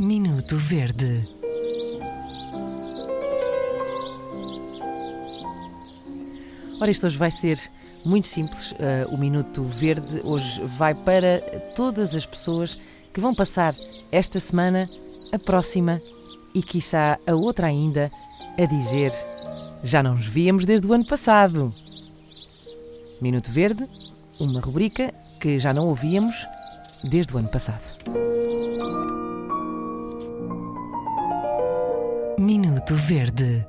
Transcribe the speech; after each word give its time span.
Minuto 0.00 0.56
Verde 0.56 1.28
Ora, 6.82 6.90
isto 6.90 7.06
hoje 7.06 7.16
vai 7.16 7.30
ser 7.30 7.60
muito 8.04 8.26
simples. 8.26 8.72
Uh, 8.72 9.14
o 9.14 9.16
Minuto 9.16 9.62
Verde 9.62 10.20
hoje 10.24 10.60
vai 10.64 10.96
para 10.96 11.38
todas 11.76 12.12
as 12.12 12.26
pessoas 12.26 12.76
que 13.12 13.20
vão 13.20 13.32
passar 13.32 13.72
esta 14.10 14.40
semana, 14.40 14.90
a 15.32 15.38
próxima 15.38 16.02
e, 16.52 16.60
quiçá, 16.60 17.20
a 17.24 17.34
outra 17.36 17.68
ainda, 17.68 18.10
a 18.58 18.64
dizer: 18.64 19.12
Já 19.84 20.02
não 20.02 20.16
nos 20.16 20.26
víamos 20.26 20.66
desde 20.66 20.84
o 20.88 20.92
ano 20.92 21.06
passado. 21.06 21.72
Minuto 23.20 23.48
Verde, 23.52 23.86
uma 24.40 24.60
rubrica 24.60 25.12
que 25.40 25.58
já 25.58 25.72
não 25.72 25.88
ouvíamos 25.88 26.46
desde 27.04 27.34
o 27.34 27.38
ano 27.38 27.48
passado. 27.48 27.82
Minuto 32.38 32.94
Verde 32.94 33.66